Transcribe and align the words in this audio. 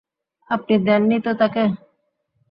আপনি 0.49 0.75
দেননি 0.85 1.17
তো 1.25 1.31
তাকে? 1.39 1.63